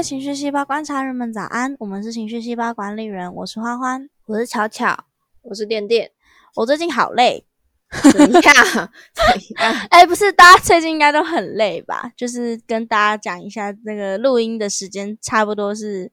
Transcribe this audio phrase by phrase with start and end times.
[0.00, 5.04] 位情绪细胞观察人们早安，我们是情绪细胞管理人，我是欢欢，我是巧巧，
[5.42, 6.10] 我是电电。
[6.56, 7.44] 我最近好累，
[8.10, 8.32] 怎样？
[9.12, 9.22] 怎
[9.58, 9.74] 样？
[9.90, 12.10] 哎，不是，大家最近应该都很累吧？
[12.16, 16.10] 就是跟大家讲一下，那个录音的时间差不多是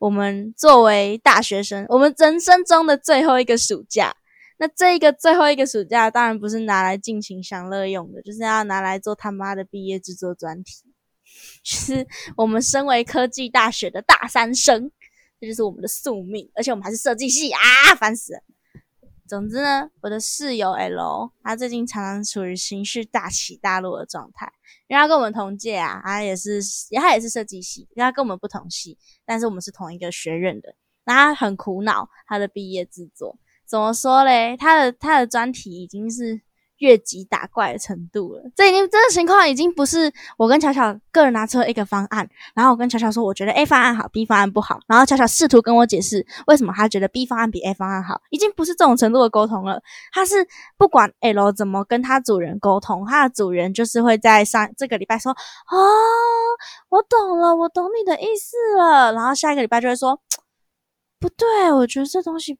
[0.00, 4.12] 我们作为大学生，我们人生中的最后一个暑假。
[4.58, 10.89] 那这一个最后一个暑假，当然不是拿来尽情享乐用的，就是要拿来做他妈的毕业制作专题。
[11.62, 14.90] 是我们身为科技大学的大三生，
[15.40, 17.60] 这就是我们的宿命，而且我们还是设计系啊，
[17.98, 18.40] 烦死了。
[19.28, 24.52] 总之呢，我的室友 L，他最近常常处于情绪大起大落的状态，
[24.88, 26.60] 因为他跟我们同届啊，他也是，
[26.96, 34.56] 他也是设计系，因为他跟我们不同系，但是我们是同一个学院的，那他很苦恼他的毕业制作，怎么说嘞？
[34.56, 36.42] 他的他的专题已经是。
[36.80, 49.82] 越级打怪的程度了，这已经这个情况已经不是我跟巧巧个人拿出一个方案，然后我跟巧巧说我觉得 A 方案好，B 方案不好，然后巧巧试图跟我解释为什么他觉得 B 方案比 A 方案好，已经不是这种程度的沟通了。
[50.12, 55.76] 他是不管 L 怎么跟他主人沟通，他的主人就是会在上这个礼拜说啊，
[56.88, 60.18] 我懂了，我懂你的意思了，然后下一个礼拜就会说
[61.18, 62.58] 不对，我觉得这东西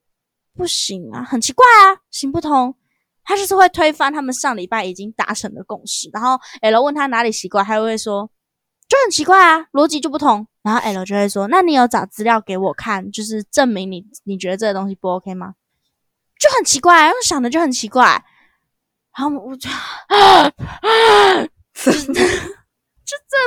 [0.55, 2.75] 不行啊，很奇怪啊，行不通。
[3.31, 8.29] 他就是会推翻他们上礼拜已经达成的共识，然后 L 问他哪里奇怪，他会说
[8.89, 10.45] 就很奇怪啊，逻辑就不同。
[10.65, 15.55] 然后 L 就会说，那你有找资料给我看，就是证明你你觉得这个东西不 OK 吗？
[16.41, 18.21] 就很奇怪，用想的就很奇怪。
[19.17, 19.77] 然后我就 就
[21.87, 21.95] 真的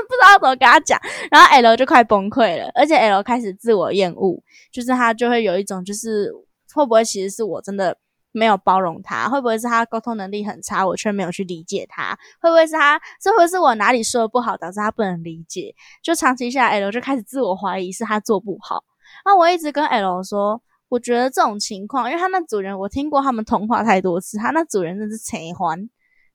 [0.08, 0.98] 不知道怎么跟他讲，
[1.30, 6.32] 然后 L 就快崩溃了，而且 L 开始自我厌恶，就是他就会有一种就是
[6.74, 7.98] 会不会其实是我真的。
[8.34, 12.18] 没有包容他，会不会是他沟通能力很差，我却没有去理解他？
[12.42, 13.00] 会不会是他？
[13.22, 15.74] 这会是我哪里说的不好，导致他不能理解？
[16.02, 18.84] 就长期下来，L 就开始自我怀疑是他做不好。
[19.24, 25.80] 那我一直跟 L 说，我觉得这种情况，因为他那主人我听过他们通话太多次，他那主人真是贼欢，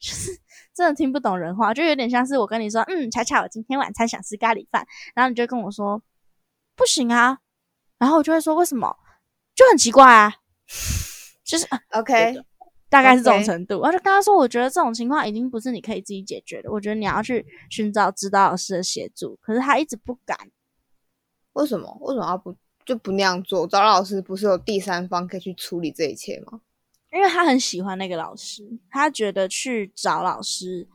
[0.01, 0.31] 就是
[0.73, 6.01] 真的听不懂人话，就有点像是我跟你说，嗯，巧巧，我今天晚餐想吃咖喱饭，然后你就跟我说
[6.77, 7.39] 不行啊，
[7.99, 8.97] 然后我就会说为什么？
[9.57, 10.35] 就很奇怪啊。
[11.49, 11.67] 就是
[11.97, 12.37] OK，
[12.91, 13.79] 大概是这种程度。
[13.79, 19.39] 我就跟他说，我觉得这种情况已经不是你可以自己解决的，我觉得你要去寻找指导老师的协助。
[19.41, 20.37] 可是他一直不敢，
[21.55, 21.97] 为什么？
[22.03, 22.55] 为什么要不
[22.85, 23.67] 就不那样做？
[23.67, 26.61] 找老师不是有第三方可以去处理这一切吗？
[27.11, 30.87] 因为他很喜欢那个老师，他觉得去找老师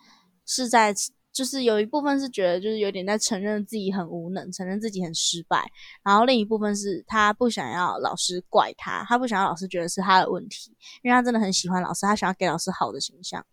[0.46, 0.94] 是在。
[1.34, 5.70] 就是有一部分是觉得，就是有点在承认自己很无能，承认自己很失败。
[6.04, 13.46] 然后另一部分是他不想要老师怪他，他不想要老师觉得是他的问题，因为他真的很喜欢老师，他想要给老师好的形象。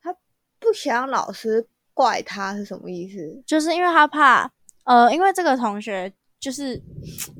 [0.00, 0.12] 他
[0.58, 3.42] 不想要老师怪他是什么意思？
[3.46, 4.50] 就是因为他怕，
[4.84, 6.12] 呃，因为这个同学。
[6.38, 6.80] 就是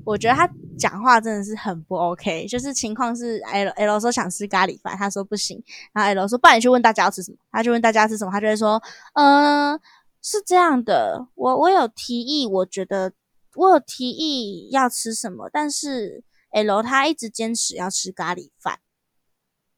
[0.05, 0.49] 我觉得他
[0.79, 2.47] 讲话真的是很不 OK。
[2.47, 5.63] 就是情况是 L L 说想吃咖喱饭，他说不行。
[5.93, 8.83] 然后 L 说不然你去问大家要吃什么，他就问大家吃什么，他就会说，
[9.15, 9.79] 嗯，
[10.23, 13.13] 是这样的，我我有提议，我觉得
[13.55, 18.81] 我有提议要吃什么，但是 L 他一直坚持要吃咖喱饭，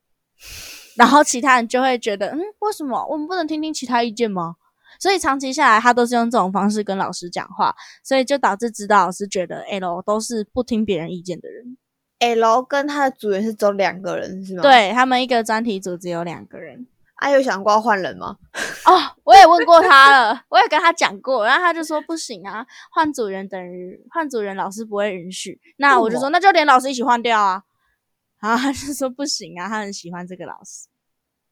[0.96, 4.56] 然后其他人就会觉得，嗯，为什么我们不能听听其他意见吗？
[4.98, 11.76] 所以长期下来，他都是用这种方式跟老师讲话，所以就导致指导老师觉得 L 都是不听别人意见的人。
[12.18, 14.62] L 跟他的组员是只有两个人是吗？
[14.62, 16.86] 对他们一个专题组只有两个人。
[17.14, 18.36] 啊，有想过要换人吗？
[18.86, 18.92] 哦，
[19.24, 25.60] 我也问过他了，我也跟他讲过，然后他就说不行啊，换组员等于换组员，老师不会允许。
[25.76, 27.62] 那我就说那就连老师一起换掉啊。
[28.40, 30.88] 然后他就说不行啊，他很喜欢这个老师，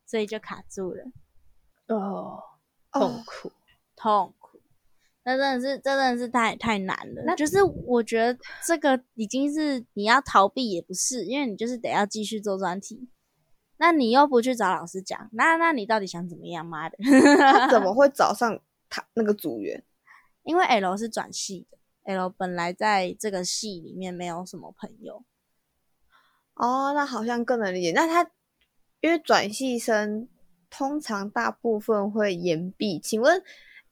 [0.07, 1.05] 所以就卡住了。
[1.89, 2.41] 哦。
[2.99, 3.53] 痛苦，
[3.97, 4.61] 痛苦，
[5.25, 7.23] 那真的是，真的是太太难了。
[7.25, 13.09] 那就是我觉得这个已经是你要逃避也不是，因为你就是得要继续做专题。
[13.79, 16.65] 那你又不去找老师讲，那那你到底想怎么样？
[16.65, 16.97] 妈的，
[17.38, 19.85] 他怎么 会找上他那个组员？
[20.44, 25.25] 因为 L 是转系的，L 本来在这个系里面没有什么朋友。
[26.55, 27.93] 哦，那好像更能理解。
[27.93, 28.31] 那他
[29.00, 30.29] 因为转系生。
[30.71, 33.43] 通常大部分会延毕，请问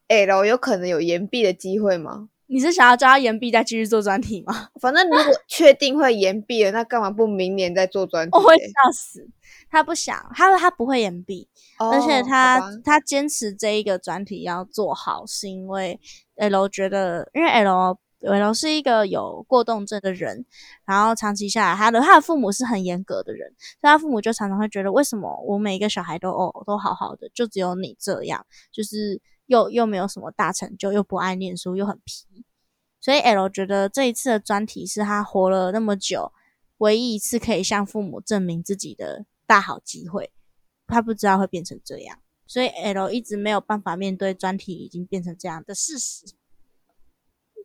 [0.09, 2.29] L 有可能有延毕的机会吗？
[2.47, 4.69] 你是想要叫他延毕再继续做专题吗？
[4.81, 8.37] 反正如果 确定会延毕了，那干嘛不明年再做专题？
[8.37, 9.27] 我会笑死。
[9.71, 11.49] 他不想，他他不会延毕，
[11.79, 15.99] 而且他他坚持这一个专题要做好，是因为
[16.37, 17.99] L 觉得，因为 L
[18.33, 20.45] L 是一个有过动症的人，
[20.85, 32.45] 然后长期下来，他的他的父母是很严格的人，所以他父母就常常会觉得，为什么我每一个小孩都哦都好好的，就只有你这样，就是又又没有什么大成就，又不爱念书，又很皮。
[33.01, 36.33] 所以 L 觉得这一次的专题是他活了那么久，
[36.79, 40.33] 唯一一次可以向父母证明自己的大好机会。
[40.87, 46.27] 他不知道会变成这样，所以 L 一直没有办法面对专题已经变成这样的事实。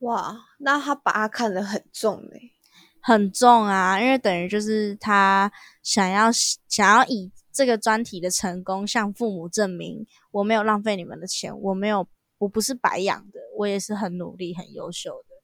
[0.02, 2.54] 哇，那他把他看得很重嘞，
[3.02, 5.52] 很重啊，因为等于就是他
[5.84, 6.32] 想要
[6.70, 12.08] 想要以这个专题的成功向父母证明，我没有浪费你们的钱，我没有，
[12.38, 15.36] 我不是白养的，我也是很努力、很优秀的。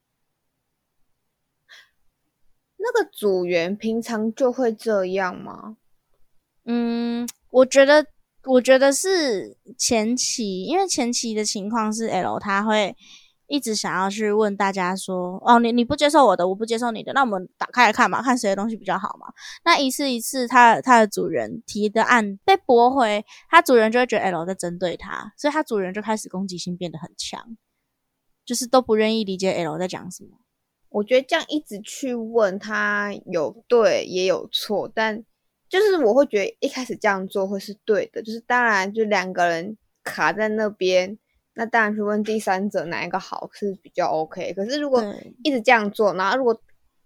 [2.77, 5.75] 那个组员平常就会这样吗？
[6.63, 8.05] 嗯，我觉得，
[8.45, 12.95] 我觉得是前期，因为前期的情况是 L 他会。
[13.47, 19.27] 一直想要去问大家说，哦，你你不接受我的，我不接受你的，那我们打开来看嘛，看谁的东西比较好嘛。
[19.63, 27.55] 那一次一次，他他的主人提的案被驳回，他主人就会觉得 L 在针对他，所以他主人就开始攻击性变得很强，
[28.43, 30.29] 就是都不愿意理解 L 在讲什么。
[30.89, 35.23] 我觉得这样一直去问他有对也有错，但
[35.69, 41.19] 就是我会觉得一开始这样做会是对的，就是当然就两个人卡在那边。
[41.55, 45.01] 那当然去问第三者哪一个好是比较 OK，可是如果
[45.43, 46.55] 一直这样做，然后如果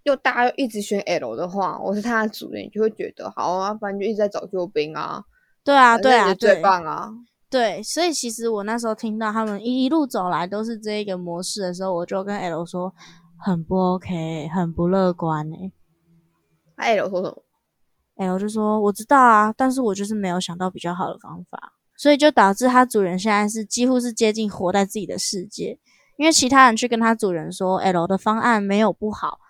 [0.04, 5.24] 又大家又一直选 L 的话，我是他的主人，你就会觉得好啊，反正就一直在找救兵啊。
[5.64, 7.12] 对啊，对啊，最棒啊。
[7.50, 12.94] 对，所以其实我那时候听到他们一一路走来都是这一个模式的时候，我就跟 L 说
[13.38, 15.48] 很不 OK，很不乐观
[16.78, 16.96] 哎。
[16.96, 17.44] L 说什么
[18.16, 21.74] ？L 就说我知道啊，但是我就是没有想到比较好的方法。
[22.00, 25.78] 所以就导致他主人现在是几乎是接近活在自己的世界，
[26.16, 29.42] 因为其他人去跟他主人说，L 的方案没有不好，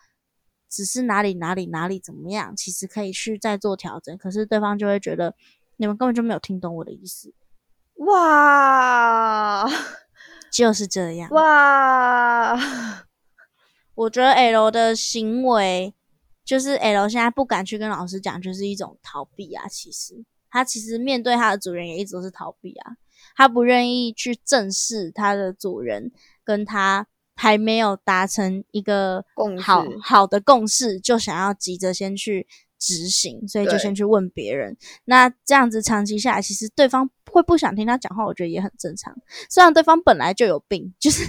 [0.68, 4.18] 只是哪里哪里哪里怎么样，其实可以去再做调整。
[4.18, 5.36] 可是对方就会觉得
[5.78, 7.32] 你们根本就没有听懂我的意思。
[7.98, 9.70] 哇，
[10.52, 11.30] 就是这样。
[11.30, 12.60] 哇，
[13.94, 15.94] 我觉得 L 的行为
[16.44, 20.26] 就是 L 现在不敢去跟老师讲，就是一种逃避啊，其实。
[20.50, 22.94] 他其实面对他的主人也一直都是逃避啊，
[23.36, 26.12] 他不愿意去正视他的主人
[26.44, 29.24] 跟他还没有达成一个
[29.62, 32.46] 好好的共识，就想要急着先去
[32.78, 34.76] 执行，所以就先去问别人。
[35.06, 39.16] 那这样子长期下来，其实对方会不想听他讲话，我觉得也很正常。
[39.50, 41.24] 虽然对方本来就有病，就是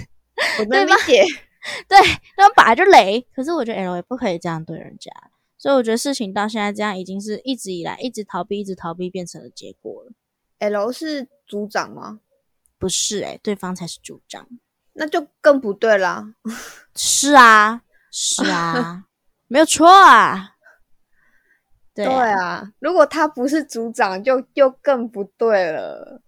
[0.59, 1.23] 我能理解，
[1.87, 5.11] 对，对方本来就雷，可是我觉得 L 也不可以这样对人家。
[5.61, 10.11] 所以我觉得事情到现在这样，已经是一直以来一直逃避、一直逃避变成了结果了。
[10.57, 12.19] L 是组长吗？
[12.79, 14.47] 不是，诶对方才是组长，
[14.93, 16.33] 那就更不对啦。
[16.95, 19.05] 是啊，是啊，
[19.47, 20.55] 没有错啊。
[21.93, 26.23] 对啊，如果他不是组长，就就更不对了。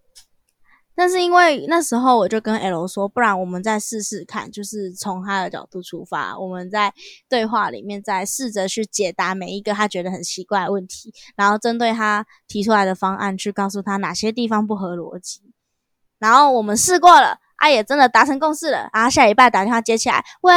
[0.96, 6.94] 但是因为那时候我就跟 L 说，不然我们再试试看，就是从他的角度出发，我们在
[7.28, 15.42] 对话里面再试着去解答每一个他觉得很奇怪的问题，然后针对他提出来的方案去告诉他哪些地方不合逻辑。
[16.20, 20.54] 然后我们试过了，啊也真的达成共识了，然后下礼拜打电话接起来，喂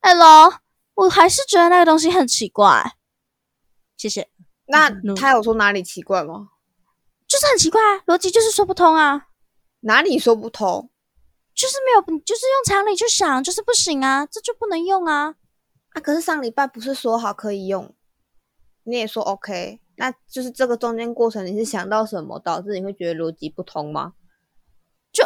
[0.00, 0.52] ，L，
[0.94, 2.92] 我还是觉得那个东西很奇怪，
[3.96, 4.28] 谢谢。
[4.68, 6.48] 那他有说哪里奇怪吗？
[7.26, 9.26] 就是很奇怪啊，逻辑就是说不通啊。
[9.82, 10.90] 哪里说不通？
[11.54, 15.34] 就是没有，就是用常理去想，就是不行啊，这就不能用啊！
[15.90, 17.94] 啊，可是上礼拜不是说好可以用，
[18.84, 24.14] 你也说 OK，那就是这个中间过程你是想到什么导致你会觉得逻辑不通吗？
[25.12, 25.22] 就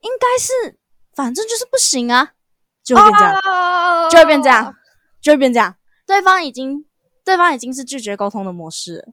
[0.00, 0.78] 应该是，
[1.14, 2.32] 反正就是不行啊，
[2.82, 4.74] 就会变这样，就会变这样，
[5.20, 5.76] 就会变这样。
[6.06, 6.86] 对方已经，
[7.22, 9.12] 对方已经是拒绝沟通的模式。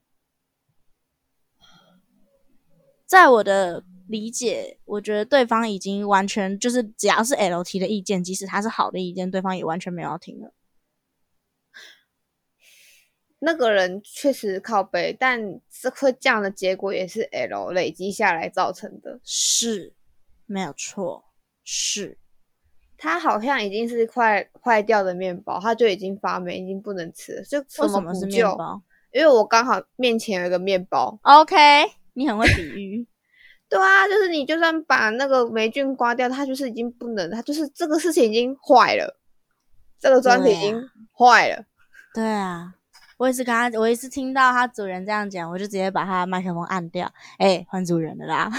[3.11, 10.53] 在我的理解，我觉得对方已经完全就是只要是 L 提的意见，即使他是好的意见，对方也完全没有要听了。
[13.39, 19.93] 那个人确实靠背，但这会这样的结果也是 L 累积下来造成的，是
[20.45, 21.25] 没有错。
[21.65, 22.17] 是
[22.97, 27.43] 他好像已经是块坏掉的面包，他就已经发霉，已经不能吃了。
[27.43, 28.81] 就为什么是面包？
[29.11, 31.19] 因为我刚好面前有一个面包。
[31.23, 31.57] OK。
[32.13, 33.07] 你很会比喻，
[33.69, 39.19] 对啊，就是你就算把那个霉菌刮掉，它就是已经不能，它就是这个事情已经坏了，
[39.99, 40.81] 这个专题已经
[41.17, 41.63] 坏了。
[42.13, 42.73] 对啊，
[43.17, 48.51] 我也是跟他，我也是听到他主人这样讲，我就直接把他的麦克风按掉，哎，换主人了啦。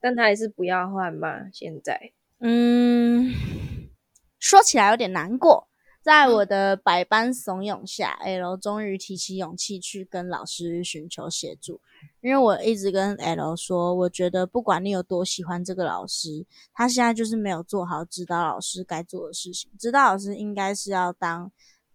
[0.00, 2.00] 但他还是不要换嘛，现在
[2.40, 3.32] 嗯，
[4.40, 5.68] 说起来有点难过。
[6.02, 11.80] 在我的百般怂恿下，L 终于提起勇气去跟老师寻求协助。
[12.20, 16.44] 因为我一直跟 L 说，我觉得不管你有多喜欢这个老师，
[16.74, 19.70] 他现在就是没有做好指导老师该做的事情。
[19.78, 21.52] 指导老师应该是要当。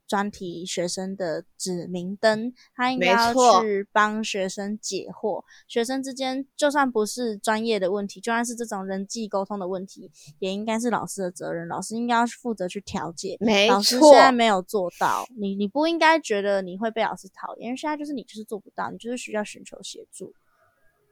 [0.08, 5.44] 专题学生的指明灯，他应该要去帮学生解惑。
[5.68, 10.10] 学生之间就算不是专业的问题，就算是这种人际沟通的问题，
[10.40, 11.68] 也应该是老师的责任。
[11.68, 13.38] 老师应该要负责去调解。
[13.40, 20.34] 没错，老师现在没有做到，你你不应该觉得你会被老师讨厌，因为现在就是你就是做不到，你就是需要寻求协助。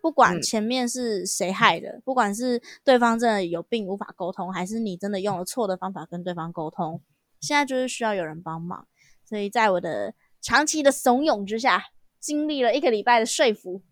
[0.01, 7.01] 不管前面是谁害的，不管是对方真的有病无法沟通，还是你真的用了错的方法跟对方沟通。
[7.45, 8.87] 现在就是需要有人帮忙，
[9.23, 11.83] 所以在我的长期的怂恿之下，
[12.19, 13.83] 经历了一个礼拜的说服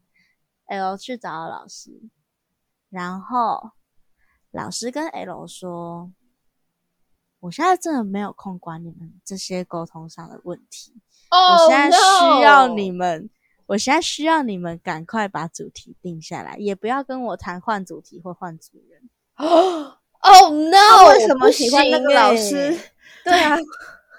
[0.65, 2.01] ，L 去找了老师，
[2.89, 3.72] 然后
[4.51, 6.12] 老师跟 L 说
[7.41, 10.95] ：“我现在真的没有空管你们这些沟通上的问题，
[11.29, 13.29] 我现在需要你们，
[13.67, 21.10] 我现在需要你们赶快把主题定下来，也不要跟我谈换主题或换主人。”哦，Oh no！
[21.10, 22.77] 为什么喜欢那个老师？
[23.25, 23.58] 对啊，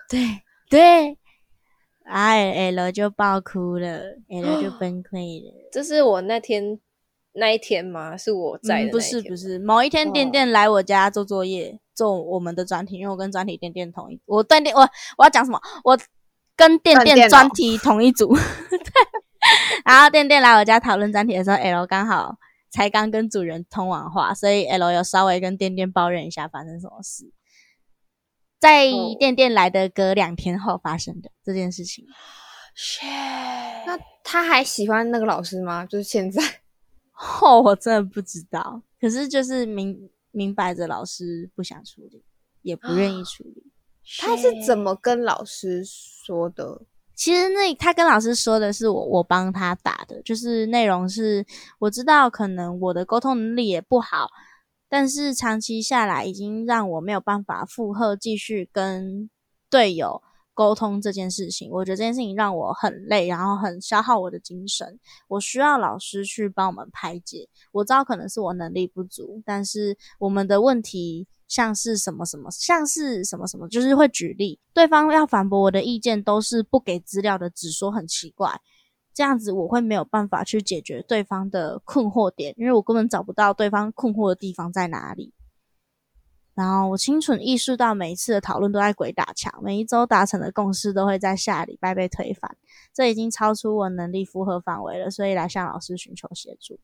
[0.09, 0.21] 对
[0.71, 1.19] 对，
[2.05, 5.69] 哎，L 就爆哭了，L 就 崩溃了。
[5.73, 6.79] 这是我那天
[7.33, 8.17] 那一天吗？
[8.17, 14.81] 是我在的不是不是，某一天店店来我家做作业，做我们的专题，因为我跟专题店店同一，我断店我
[15.19, 15.61] 我要讲什么？
[15.85, 15.99] 我
[16.57, 18.35] 跟店店专题同一组，
[18.71, 18.79] 对。
[19.85, 22.37] 然后店店来我家讨论专题的时候，L 刚好
[22.71, 27.31] 才刚跟主人通完话，所以 L 有稍微跟店店抱怨一下发生什么事。
[28.65, 28.87] 在
[29.19, 32.07] 店店来的隔两天后发生的这件事情，
[33.85, 35.85] 那他还喜欢那个老师吗？
[35.85, 36.43] 就是现在？
[37.43, 38.81] 哦，我真的不知道。
[38.99, 42.25] 可是就是明明摆着老师不想处理，
[42.63, 43.71] 也不愿意处理。
[44.19, 46.81] 他是怎么跟老师说的？
[47.15, 51.45] 其实那他跟老师说的是我我帮他打的，就是内容是
[51.81, 54.31] 我知道可能我的沟通能力也不好。
[54.95, 59.29] 但是长期下来，已经让我没有办法负荷继续跟
[59.69, 60.23] 队友
[60.55, 61.69] 沟通这件事情。
[61.73, 65.01] 我觉得这件事情让我很累，然后很消耗我的精神。
[65.27, 67.49] 我需要老师去帮我们排解。
[67.73, 78.61] 我知道可能是我能力不足，但是我们的问题像是什么什么，像是什么什么，就是会举例，对方要反驳我的意见都是不给资料的，只说很奇怪。
[79.15, 85.33] 这样子我会没有办法去解决对方的困惑点，因为我根本找不到对方困惑的地方在哪里。
[86.55, 92.57] 然后我清楚意识到每一次的讨论都在鬼打墙，每一周达成的共识都会在下礼拜被推翻，
[92.93, 96.79] 这已经超出我能力负荷范围了，所以来向老师寻求协助。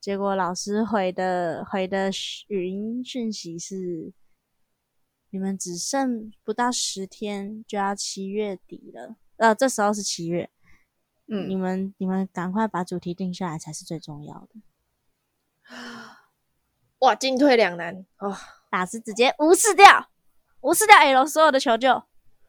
[0.00, 2.10] 结果老师回的回的
[2.48, 4.12] 语音讯息是：
[5.30, 10.50] 你们只剩不到十天就要七月底了，呃，这时候是七月。
[11.26, 14.48] 嗯，你们你们赶快把主题定下来才是最重要的。
[17.00, 18.36] 哇，进退两难哦！
[18.70, 20.08] 老师直接无视掉，
[20.60, 22.02] 无视掉 L 所有的求救，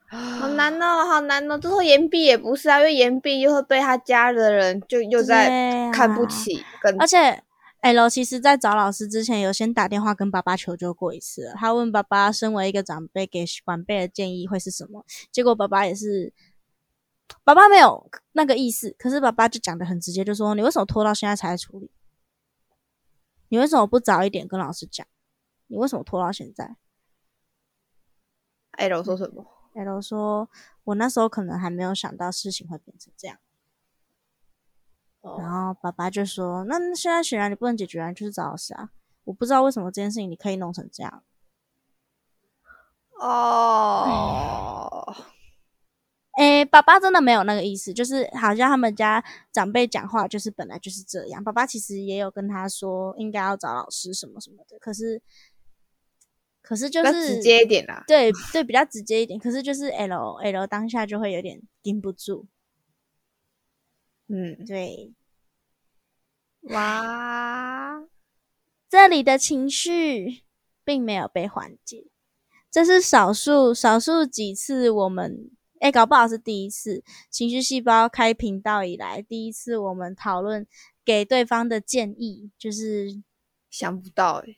[0.10, 1.58] 好难哦，好难哦！
[1.58, 6.64] 最后岩壁也不是啊，因为岩壁又会被他家的人就又在看不起。
[7.00, 7.44] 而且
[7.82, 11.54] L 其实在找老师之前，有先打电话跟爸爸求救过一次。
[11.56, 15.06] 他问爸爸，身为一个长辈，给晚辈的建议会是什么？
[15.32, 16.34] 结果爸爸也是。
[17.44, 21.92] 爸爸没有那个意思，可是爸爸就讲的很直接，就说你为什么拖到现在才处理？
[23.50, 25.06] 你为什么不早一点跟老师讲？
[25.68, 26.76] 你为什么拖到现在
[28.72, 30.50] ？L 说什么？L 说，
[30.84, 33.38] 我那时候可能还没有想到事情会变成这样。
[35.22, 38.92] 然后爸爸就说，那现在显然你不能解决，就是找老师啊。
[39.24, 41.24] 我不知道为什么这件事情你可以弄成这样。
[43.20, 45.16] 哦。
[46.38, 49.24] 诶，爸爸真的没有那个意思，就是好像他们家
[49.54, 51.42] 长辈讲话就是本来就是这样。
[51.42, 55.22] 爸爸其实也有跟他说应该要找老师什么什么的，可是，
[56.62, 59.40] 可是就是直接一点啦，对对，比较直接一点。
[59.40, 62.48] 可是就是 L L 当下就会有点顶不住，
[64.28, 65.14] 嗯，对，
[66.64, 68.04] 哇，
[68.90, 70.44] 这里的情绪
[70.84, 72.08] 并没有被缓解，
[72.70, 75.52] 这是少数少数几次我们。
[75.86, 80.66] 哎，搞不好是第一次情绪细胞开频道以来第一次，我们讨论
[81.06, 83.22] 给对方的建议，就是
[83.70, 84.58] 想不到哎，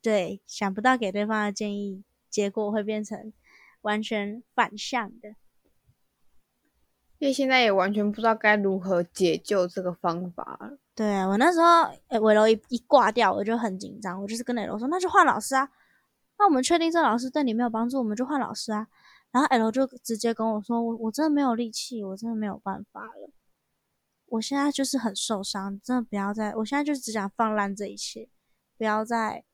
[0.00, 3.32] 对，想不到给对方的建议，结果会变成
[3.80, 5.30] 完全反向的，
[7.18, 10.74] 因为现在也完全不知道该如何解救这个方法。
[10.94, 15.68] 对啊，我那时候伟楼一一挂掉，我就很紧张，我就是跟磊楼说，那就换老师啊。
[16.38, 18.86] 那我们确定这老师对你没有帮助，我们就换老师啊。
[19.32, 23.30] 然后 L 就直接跟我说，我我真的没有力气，我真的没有办法了。
[24.26, 28.28] 我现在就是很受伤，真的不要再，我现在就是只想放烂这一切，
[28.78, 29.44] 不要再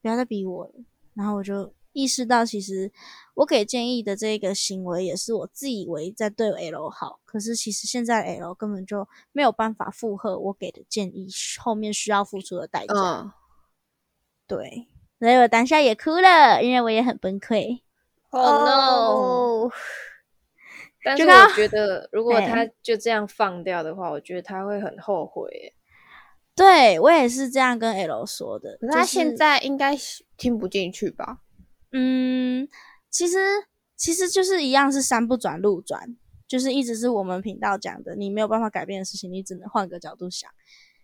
[0.00, 0.72] 不要再逼我了。
[1.14, 2.92] 然后我就意识到，其实
[3.34, 11.28] 我给建议的这个行为也是我自以为在对 L 好，可是其实现在 L 根本就没有办法负荷我给的建议
[11.58, 12.94] 后面需要付出的代价。
[12.94, 13.32] 嗯，
[14.46, 14.88] 对，
[15.18, 17.80] 所以我当下也哭了，因为我也很崩溃。
[18.30, 19.66] Oh no！
[19.66, 19.72] 哦
[21.02, 25.74] 但是我觉得，如果哎他就这样放掉的话，我觉得他会很后悔。
[26.54, 28.76] 对我也是这样跟 L 说的。
[28.80, 29.96] 可是他现在应该
[30.36, 31.38] 听不进去吧？
[31.92, 32.68] 嗯，
[33.08, 33.38] 其实
[33.96, 40.50] 其实就是一样是山不转路转，就是一直是我们频道讲的，你没有办法改变的事情，你只能换个角度想。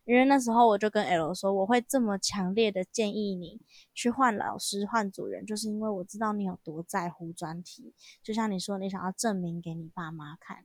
[0.07, 3.61] 因为那时候我就跟 L 说，我会这么强烈的建议你
[3.93, 7.93] 去换老师、换主人，就是因为我知道你有多在乎专题。
[8.23, 10.65] 就像你说，你想要证明给你爸妈看，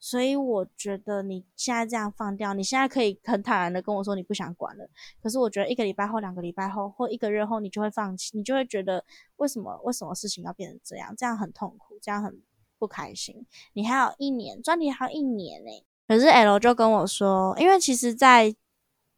[0.00, 4.88] 所以我觉得你现在这样放掉，你现在可以很坦然的跟我说你不想管了。
[5.22, 9.04] 可是我觉得一个礼拜后、两个礼拜后或一个月后，你就会放弃，你就会觉得
[9.36, 11.14] 为什么为什么事情要变成这样？
[11.16, 12.42] 这样很痛苦，这样很
[12.78, 13.46] 不开心。
[13.74, 15.70] 你还有一年，专题还有一年呢、
[16.10, 18.52] 可是 L 就跟我说，因为其实，在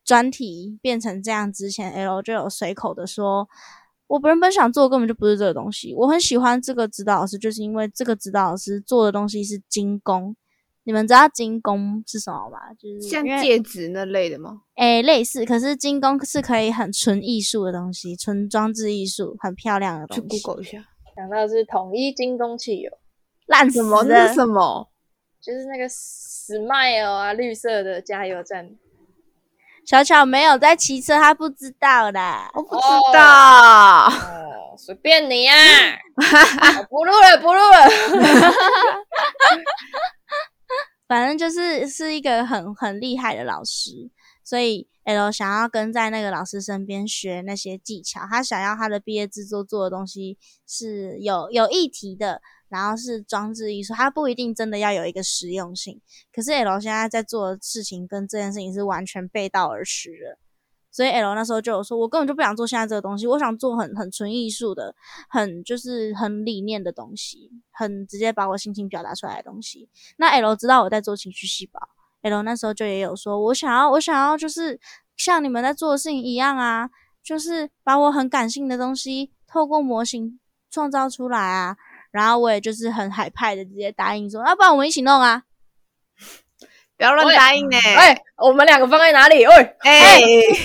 [0.05, 3.49] 专题变成这样之前，L 就有随口的说，
[4.09, 5.95] 我原本想做根本就不是这个东西。
[5.95, 10.37] 我很喜欢这个指导老师，就是因为这个指导老师做的东西是精工。
[10.85, 12.59] 你们知道精工是什么吗？
[12.79, 14.61] 就是像戒指那类的吗？
[14.77, 20.37] 诶、类似，可是精工是可以很纯艺术的东西，纯装置艺术，很漂亮的东西。
[20.37, 20.85] 去 Google 一下，
[21.17, 22.91] 想到是统一精工汽油，
[23.47, 24.03] 烂什么？
[24.03, 24.35] 那是！
[24.35, 24.92] 什么？
[25.43, 28.71] 就是那个 Smile 啊，绿色的加油站。
[29.85, 32.49] 小巧没有在骑车，他不知道啦。
[32.55, 32.83] 我不知
[33.13, 34.07] 道。
[34.07, 35.99] 哦，随便你呀、啊，
[36.89, 37.89] 不录了，不录了。
[41.09, 44.09] 反正就是是一个很很厉害的老师，
[44.45, 52.41] 所以 L 想要跟在那个老师身边学那些技巧，他想要他的毕业制作做的东西是有有议题的，
[52.73, 56.01] 然后是装置艺术，它不一定真的要有一个实用性。
[56.33, 60.39] 可是 L 现在在做的事情跟这件事情是完全背道而驰的，
[60.91, 64.95] 所以 L 那时候就有说，我根本就不想做现在这个东西，我想做很很纯艺术的，
[65.29, 69.91] 很就是很理念的东西，很直接把我心情表达出来的东西。
[70.17, 71.79] 那 L 知道我在做情绪细胞
[72.23, 74.81] ，L 那时候就也有说，我想要我想要就是
[75.19, 76.89] 像你们在做的事情一样啊，
[77.23, 81.77] 就是把我很感性的东西透过模型创造出来啊。
[82.13, 85.43] 然后我也就是很海派的直接答应说，要、不然我们一起弄啊。
[86.95, 87.77] 不要乱答应呢。
[87.97, 89.45] 哎、我们两个放在哪里？
[89.45, 90.21] 喂，哎，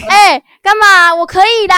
[0.07, 1.15] 哎、干嘛？
[1.15, 1.73] 我可以的，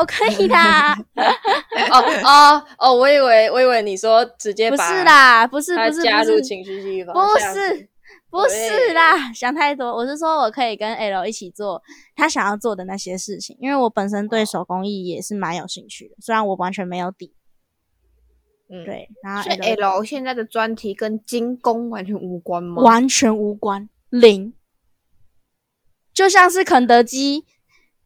[0.00, 0.56] 我可以的。
[1.92, 7.88] 哦哦哦，我以为我以为你说直接不是啦，不是不是不是，加入情绪细胞，不是
[8.28, 9.94] 不是啦，想太多。
[9.94, 11.80] 我是说我可以跟 L 一起做
[12.16, 17.32] 他想要做的那些事情，因为我本身对手工艺也是蛮有兴趣的，虽然我完全没有底。
[18.72, 22.82] 嗯，对，然后所以 L L 现在的专题跟精工完全无关吗？
[22.82, 24.54] 完全无关，零，
[26.14, 27.44] 就像是肯德基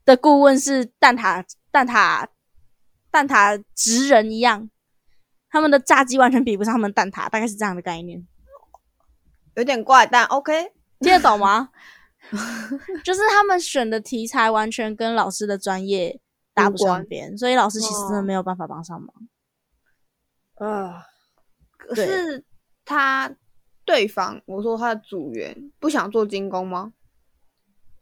[0.05, 2.27] 的顾问是蛋挞蛋挞
[3.13, 4.69] 蛋挞职人一样，
[5.49, 8.27] 他们的炸鸡完全比不上他们蛋挞，大概是这样的概念。
[9.55, 10.73] 有点怪，但 OK。
[11.01, 11.69] 听得懂吗？
[13.05, 16.19] 就是他们选的题材完全跟老师的专业
[16.53, 19.09] 搭不上边，所以老师其实真的哦没有办法帮上忙。
[20.57, 21.05] 啊，
[21.77, 22.45] 可是
[22.85, 23.35] 他
[23.85, 26.93] 对方，我说他的组员不想做精工吗？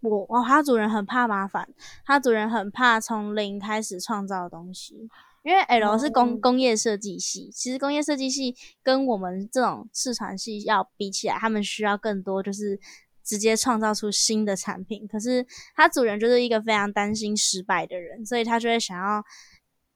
[0.01, 1.69] 我哦，他主人很怕麻烦，
[2.05, 5.09] 他主人很怕从零开始创造东西。
[5.43, 12.81] 因为 L 是工、哦工业设计系，其实工业设计系跟我们这种市传系要比起来，他们需要更多就是
[13.23, 15.07] 直接创造出新的产品。
[15.07, 19.23] 可是他主人就是一个非常担心失败的人，所以他就会想要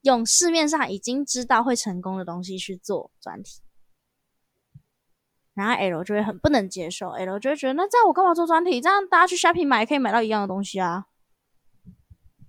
[0.08, 3.60] 用市面上已经知道会成功的东西去做专题。
[5.52, 8.80] 然后 L 就会很不能接受，L 就会觉得那这样我干嘛做专题？
[8.80, 11.08] 这样大家去 shopping 买也可以买到一样的东西啊。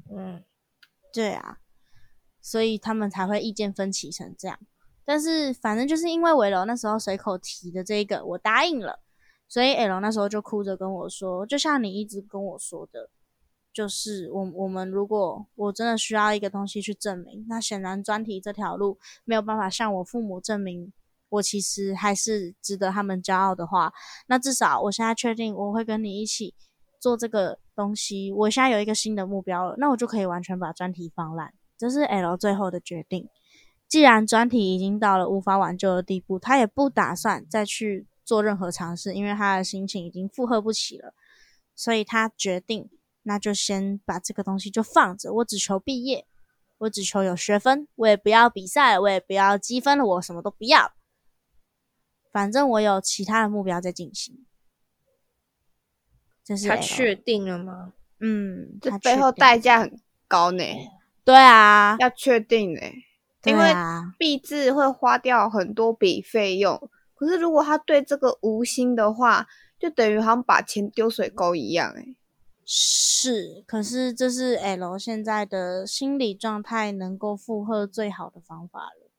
[0.09, 0.41] 嗯，
[1.13, 1.57] 对啊，
[2.41, 4.57] 所以他们才会意见分歧成这样。
[5.03, 8.99] 但是反正就是因为维柔那时候随口提的这个，我答应了，
[9.49, 13.09] 所以 L 那时候就哭着跟我说，就像你一直跟我说的，
[13.71, 20.91] 就是我我们如果我真的需要一个东西去证明，那显然专题这条路没有办法向我父母证明。
[21.29, 23.93] 我其实还是值得他们骄傲的话，
[24.25, 26.55] 那至少我现在确定我会跟你一起
[26.99, 28.31] 做这个东西。
[28.31, 31.53] 我现在有一个新的目标了，那我就可以完全把专题放烂。
[31.77, 33.29] 这是 L 最后的决定。
[33.87, 41.13] 既然专题已经到了无法挽救的地步，他也不打算再去做任何尝试，因为他的心情已经负荷不起了，
[41.75, 42.89] 所以他决定，
[43.23, 45.33] 那就先把这个东西就放着。
[45.33, 46.25] 我只求毕业，
[46.79, 50.93] 我只求有学分，我也不要比赛了，我也不要积分了，我什么都不要。
[52.31, 54.45] 反正我有其他的目标在进行。
[56.43, 57.93] 这是他确定了吗？
[58.19, 60.63] 嗯，这背后代价很高呢，
[61.23, 62.81] 对啊，要确定呢，
[63.41, 66.89] 对因为啊，毕制会花掉很多笔费用。
[67.15, 69.47] 可是如果他对这个无心的话，
[69.79, 72.15] 就等于好像把钱丢水沟一样，哎，
[72.71, 79.09] 是，可是这是 L 现在的心理状态能够负荷最好的方法了。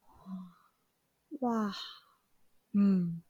[1.40, 1.72] 哇，
[2.72, 3.20] 嗯，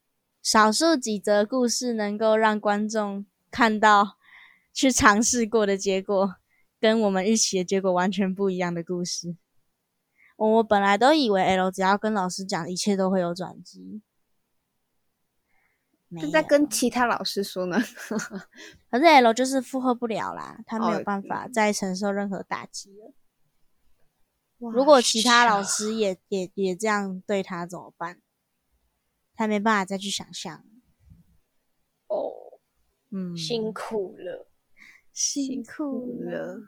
[0.43, 4.19] 少数几则故事能够让观众看到
[4.75, 6.35] 去尝试过的结果，
[6.79, 9.35] 跟我们预期的结果完全不一样的故事。
[10.37, 14.03] 我我本来都以为 L 只要跟老师讲，一切都会有转机。
[16.11, 17.79] 没有就在跟其他老师说呢。
[18.91, 23.15] 可是 L 就是负荷不了啦，他没有哦办法再承受任何打击了。
[24.59, 28.21] 如果其他老师也也也这样对他怎么办？
[29.35, 30.63] 他没办法再去想象。
[32.09, 32.61] 哦，
[33.11, 34.51] 嗯，辛苦了。
[35.15, 36.31] 辛苦了。
[36.31, 36.61] 了，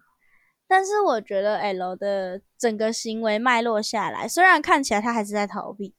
[0.66, 5.94] 但是我觉得 L 的整个行为脉络下来，虽然看起来他还是在逃避，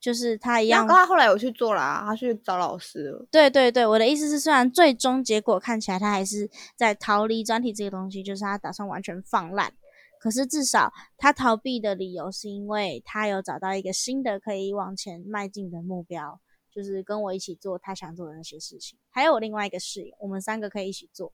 [0.00, 0.94] 就是他一样然后。
[0.94, 3.26] 他后来有去做啦，他去找老师了。
[3.30, 9.74] 对对对，我的意思是，虽然最终结果看起来他还是在逃离专题这个东西，就是他打算完全放烂。
[10.18, 16.38] 可是至少他逃避的理由是因为他有找到一个新的可以往前迈进的目标，
[16.70, 18.98] 就是跟我一起做他想做的那些事情。
[19.08, 21.32] 还有我另外一个室友，我们三个可以一起做，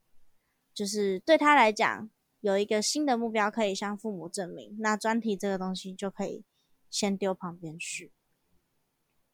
[0.72, 2.08] 就是对他来讲
[2.40, 6.44] 有一个新的目标可以向父母证明，那专题这个东西就可以
[6.88, 8.12] 先丢旁边去。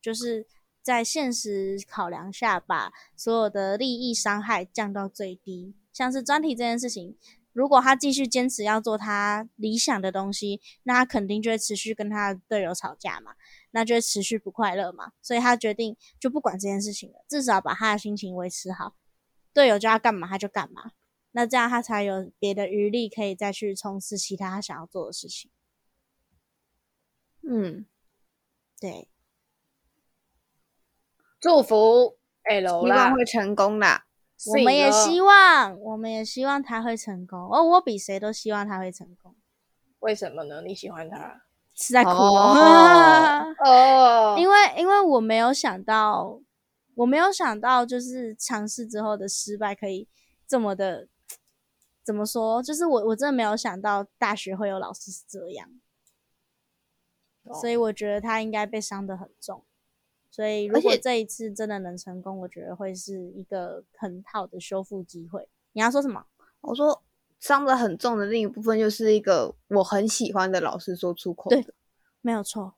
[0.02, 0.46] 就是
[0.82, 5.74] 在现实考量下，把所有的利益伤害降到最低。
[5.92, 7.16] 像是专题这件事情，
[7.52, 13.34] 如果他继续坚持要做他理想的东西，那他肯定就会持续跟他的队友吵架嘛，
[13.70, 15.12] 那就会持续不快乐嘛。
[15.22, 18.96] 所以他决定就不管这件事情了，至少把他的心情维持好。
[19.52, 20.92] 队友叫他干嘛他就干嘛，
[21.32, 25.50] 那这样他才有别的余力可以再去从事其他他想要做的事情。
[27.46, 27.84] 嗯，
[28.80, 29.08] 对，
[31.42, 34.06] 祝福 L 啦希望，会成功啦。
[34.46, 37.50] 我们也希望，我们也希望他会成功。
[37.50, 39.34] 哦，我比谁都希望他会成功。
[39.98, 40.62] 为什么呢？
[40.62, 41.42] 你喜欢他？
[41.74, 46.38] 是在哭哦哦， 哦，因为因为我没有想到，
[46.94, 50.06] 我没有想到，就是尝试之后的失败可以
[50.46, 51.08] 这么的，
[52.04, 52.62] 怎么说？
[52.62, 55.68] 就是我我真的没有想到大学会有老师是这样，
[57.44, 59.64] 哦所以我觉得他应该被伤得很重。
[60.32, 65.46] 所以如果这一次真的能成功，我觉得会是一个很好的修复机会。
[65.72, 66.24] 你要说什么？
[66.62, 67.02] 我说
[67.38, 71.74] 伤得很重的另一部分，就是一个我很喜欢的老师说出口对的。
[72.22, 72.74] 没有错。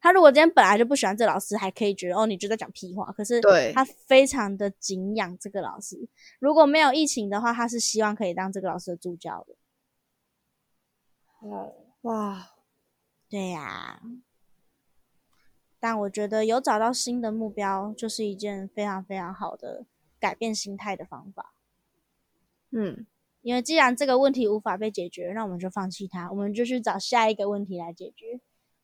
[0.00, 3.12] 他如果今天本来就不喜欢这老师，还可以觉得哦，你就在讲屁话。
[3.12, 6.08] 可是对他非常的敬仰这个老师。
[6.40, 9.54] 如果没有疫情的话，他是希望可以当这个老师的助教的。
[11.40, 12.50] 哦，哇，
[13.28, 14.00] 对呀、
[15.80, 19.84] 但我觉得有找到新的目标，就是一件非常非常好的
[20.18, 21.54] 改变心态的方法。
[22.70, 23.06] 嗯，
[23.42, 28.40] 因为既然这个问题无法被解决，那我们就放弃它，我们就去找下一个问题来解决。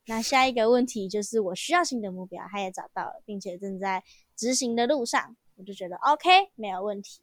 [0.06, 4.04] 那下一个问题就是我需要新的目标，他也找到了，并且正在
[4.36, 7.22] 执行的路上，我就觉得 OK 没有问题。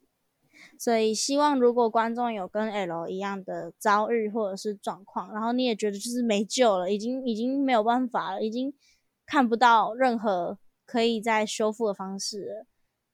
[0.78, 8.72] 所以希望如果观众有跟 L 一样的遭遇或者是状况，然后你也觉得就是没救了，已经已经没有办法了，已经
[9.32, 12.66] 看不到任何可以再修复的方式，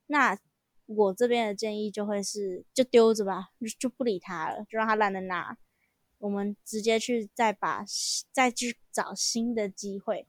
[0.07, 0.37] 那
[0.85, 5.57] 我这边的建议就会是，就丢着吧，就不理他了，就让他懒得拿。
[6.17, 7.85] 我们直接去再把
[8.33, 10.27] 再去找新的机会，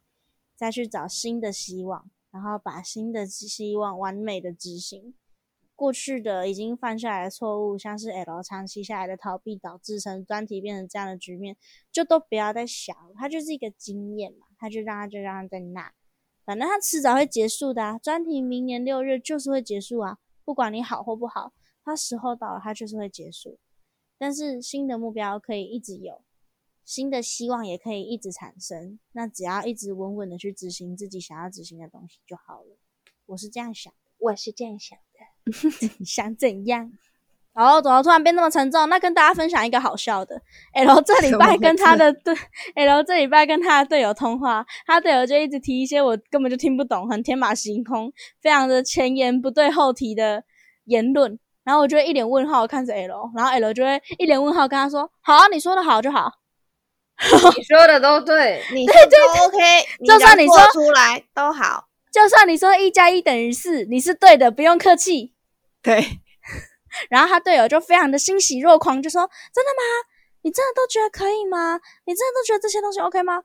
[0.55, 5.17] 再去找新的希望，然后把新的希望完美的执行。
[5.75, 11.57] 过去的已经犯下来的错误，像是 L 长期下来的逃避，导致成专题变成这样的局面，
[11.91, 12.97] 就都不要再想。
[13.17, 15.93] 它就是一个经验嘛，他就让他就让他在那，
[16.45, 17.99] 反正他迟早会结束的啊。
[17.99, 23.59] 专题明年六日就是会结束啊，不管你好或不好，他时候到了，他就是会结束。
[24.19, 26.23] 但是新的目标可以一直有，
[26.85, 29.01] 新的希望也可以一直产生。
[29.13, 32.77] 那只要一直稳稳的去执行自己想要执行的东西就好了。
[33.27, 35.91] 我是这样想的，我是这样想的。
[35.99, 36.93] 你 想怎样？
[37.53, 38.89] 然后怎么突然变那么沉重？
[38.89, 40.41] 那跟大家分享一个好笑的。
[40.73, 42.35] L 这礼拜跟他的队
[42.77, 50.45] ，L 这礼拜跟他的队友通话，他队友就一直提一些我根本就听不懂、很天马行空、非常的前言不对后题的
[50.85, 51.39] 言论。
[51.63, 56.33] 然后我就会一脸问号看着 L，然后 L 就会一脸问号跟他说：“好啊，你说的好就好。
[57.57, 59.59] ”你说的都对，你对对 OK，
[60.07, 65.35] 就算你说出来都好，就算你说一加一等于四，你是对的，不用客气。
[65.83, 66.21] 对。
[67.09, 69.23] 然后他队友就非常的欣喜若狂，就说
[69.55, 69.83] ：“真的吗？
[70.43, 71.81] 你真的都觉得可以吗？
[72.05, 73.43] 你真的都觉得这些东西 OK 吗？”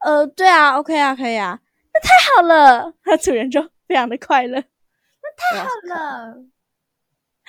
[0.00, 1.58] 呃，对啊，OK 啊，可以啊，
[1.92, 2.94] 那太好了。
[3.04, 6.44] 他主人就非常的快乐，那太好了。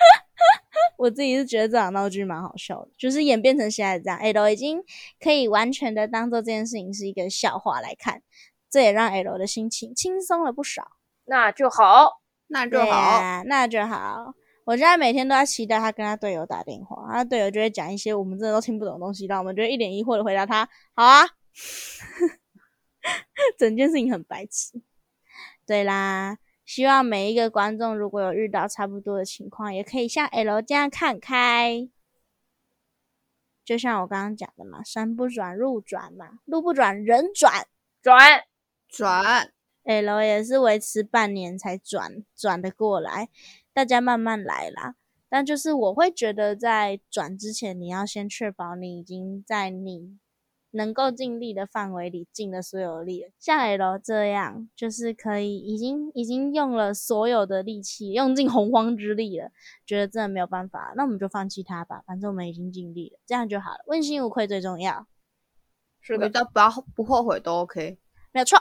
[0.96, 4.82] 我自己是觉得这场闹剧蛮好笑的，就是演变成现在这样，L 已经
[5.22, 8.22] 可以完全的当做这件事情是一个笑话来看，
[8.70, 10.92] 这也让 L 的心情轻松了不少。
[11.26, 14.34] 那就好，那就好，那就好。
[14.70, 21.26] 我现在每天都在期待他跟他队友打电话，他队友就会讲一些我们真的都听不懂的东西，让我们就一脸疑惑的回答他：“好啊。
[23.58, 24.80] ”整件事情很白痴。
[25.66, 31.88] 对啦，希望每一个观众如果有遇到差不多的情况，也可以像 L 这样看开。
[33.64, 37.66] 就像我刚刚讲的嘛，山不转路转嘛，路不转人转
[38.00, 38.44] 转
[38.88, 39.50] 转。
[39.82, 43.30] L 也是维持半年才转转的过来。
[43.80, 44.94] 大家慢慢来啦，
[45.30, 50.18] 但就是我会觉得，在转之前，你要先确保你已经在你
[50.72, 53.30] 能够尽力的范围里尽了所有力了。
[53.38, 59.50] 像 L 这样，就是可以已经已经用了所有的力气，用尽洪荒之力了，
[59.86, 65.06] 觉得真的没有办法，那我们就放弃它吧，反正我们已经尽力了，这样就好了，问心无愧最重要。
[66.02, 67.98] 是的，不要不后悔都 OK，
[68.32, 68.58] 没有错。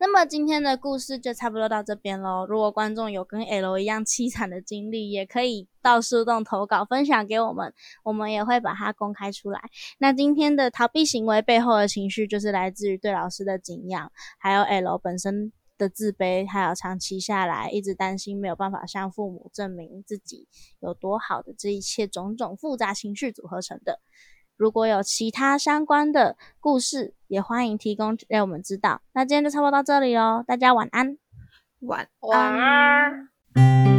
[0.00, 2.46] 那么今天的故事就差不多到这边喽。
[2.46, 9.60] 如果观众有跟 L 一样凄惨的经历，也可以到树洞投稿分享给我们，我们也会把它公开出来。
[9.98, 20.48] 那今天的逃避行为背后的情绪，就是来自于对老师的敬仰，还有 L 本身的自卑，还有长期下来一直担心没有办法向父母证明自己
[20.80, 24.00] 有多好的这一切种种复杂情绪组合成的。
[24.56, 29.02] 如果有其他相关的故事，也欢迎提供让我们知道。
[29.12, 31.18] 那今天就差不多到这里喽，大家晚安，
[31.80, 33.93] 晚安。